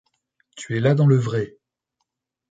Tu 0.57 0.75
es 0.77 0.79
là 0.79 0.95
dans 0.95 1.05
le 1.05 1.15
vrai. 1.15 1.57